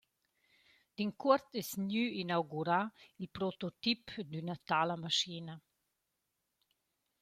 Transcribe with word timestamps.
D’incuort 0.95 1.49
es 1.61 1.69
gnü 1.81 2.03
inaugurà 2.21 2.79
il 3.21 3.29
prototip 3.35 4.03
d’üna 4.29 4.55
tala 4.67 4.95
maschina. 5.03 5.55